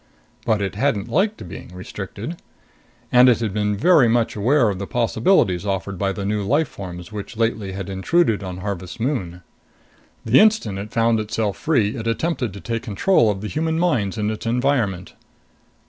But 0.47 0.63
it 0.63 0.73
hadn't 0.73 1.09
liked 1.09 1.47
being 1.47 1.67
restricted. 1.75 2.37
And 3.11 3.29
it 3.29 3.39
had 3.39 3.53
been 3.53 3.77
very 3.77 4.07
much 4.07 4.35
aware 4.35 4.69
of 4.69 4.79
the 4.79 4.87
possibilities 4.87 5.63
offered 5.63 5.99
by 5.99 6.11
the 6.11 6.25
new 6.25 6.41
life 6.43 6.67
forms 6.69 7.11
which 7.11 7.37
lately 7.37 7.73
had 7.73 7.87
intruded 7.87 8.41
on 8.41 8.57
Harvest 8.65 8.99
Moon. 8.99 9.43
The 10.25 10.39
instant 10.39 10.79
it 10.79 10.91
found 10.91 11.19
itself 11.19 11.55
free, 11.55 11.95
it 11.95 12.07
attempted 12.07 12.51
to 12.53 12.59
take 12.59 12.81
control 12.81 13.29
of 13.29 13.41
the 13.41 13.47
human 13.47 13.77
minds 13.77 14.17
in 14.17 14.31
its 14.31 14.47
environment. 14.47 15.13